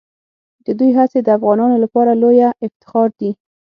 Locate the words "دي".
3.19-3.31